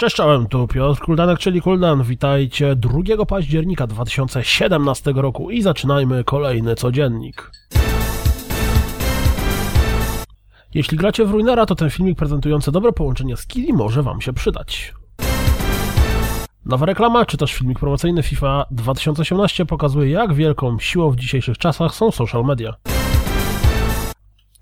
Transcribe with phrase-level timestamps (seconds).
[0.00, 2.02] Cześć, czołem, tu Piotr Kuldanek, czyli Kuldan.
[2.02, 7.50] Witajcie 2 października 2017 roku i zaczynajmy kolejny codziennik.
[10.74, 14.94] Jeśli gracie w Ruinera, to ten filmik prezentujący dobre połączenie skilli może Wam się przydać.
[16.70, 21.94] Nowa reklama, czy też filmik promocyjny FIFA 2018 pokazuje, jak wielką siłą w dzisiejszych czasach
[21.94, 22.74] są social media.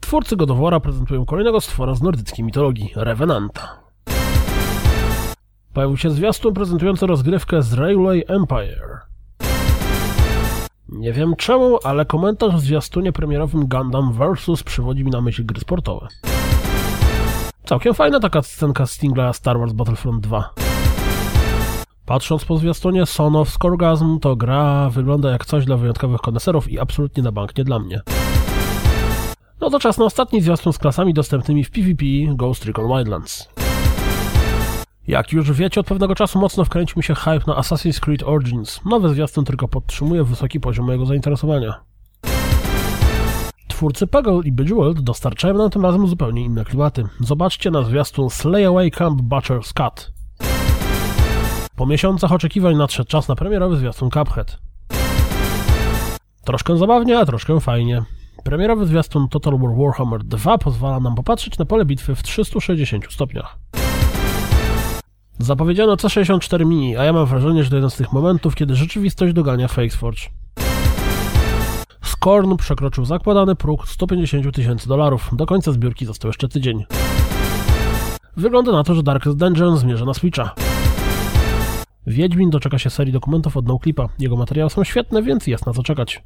[0.01, 3.81] Twórcy Godowora prezentują kolejnego stwora z nordyckiej mitologii, Revenanta.
[5.73, 9.01] Pojawił się zwiastun prezentujący rozgrywkę z Railway Empire.
[10.89, 15.61] Nie wiem czemu, ale komentarz w zwiastunie premierowym Gundam Versus przywodzi mi na myśl gry
[15.61, 16.09] sportowe.
[17.65, 20.68] Całkiem fajna taka scenka singla Star Wars Battlefront 2.
[22.09, 26.79] Patrząc po zwiastunie, Son of Skorgasm to gra wygląda jak coś dla wyjątkowych koneserów i
[26.79, 28.01] absolutnie na bank nie dla mnie.
[29.61, 33.49] No to czas na ostatni zwiastun z klasami dostępnymi w PvP Ghost Recon Wildlands.
[35.07, 38.81] Jak już wiecie, od pewnego czasu mocno wkręcił mi się hype na Assassin's Creed Origins.
[38.85, 41.81] Nowy zwiastun tylko podtrzymuje wysoki poziom mojego zainteresowania.
[43.69, 47.05] Twórcy Peggle i Bejeweled dostarczają nam tym razem zupełnie inne klimaty.
[47.21, 50.18] Zobaczcie na zwiastun Slay Away Camp Butcher's Cut.
[51.79, 54.59] Po miesiącach oczekiwań nadszedł czas na premierowy zwiastun Cuphead.
[56.45, 58.03] Troszkę zabawnie, a troszkę fajnie.
[58.45, 63.59] Premierowy zwiastun Total War Warhammer 2 pozwala nam popatrzeć na pole bitwy w 360 stopniach.
[65.39, 69.35] Zapowiedziano C64 Mini, a ja mam wrażenie, że to jeden z tych momentów, kiedy rzeczywistość
[69.35, 70.23] dogania Fakesforge.
[72.03, 75.31] Skorn przekroczył zakładany próg 150 tysięcy dolarów.
[75.33, 76.85] Do końca zbiórki został jeszcze tydzień.
[78.37, 80.55] Wygląda na to, że Darkest Dungeon zmierza na Switcha.
[82.09, 84.09] Wiedźmin doczeka się serii dokumentów od NoClipa.
[84.19, 86.23] Jego materiały są świetne, więc jest na co czekać.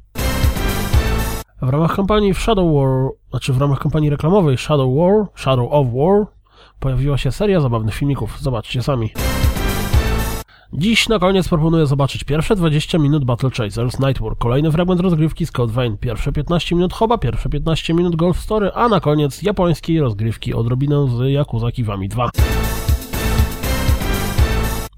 [1.61, 5.87] W ramach kampanii w Shadow War, znaczy w ramach kampanii reklamowej Shadow War, Shadow of
[5.93, 6.25] War,
[6.79, 8.37] pojawiła się seria zabawnych filmików.
[8.39, 9.09] Zobaczcie sami.
[10.73, 15.73] Dziś na koniec proponuję zobaczyć pierwsze 20 minut Battle Chasers Nightwar, kolejny fragment rozgrywki Code
[15.73, 20.53] Vein, pierwsze 15 minut Hoba, pierwsze 15 minut Golf Story, a na koniec japońskiej rozgrywki
[20.53, 22.29] odrobinę z Yakuza Kiwami 2.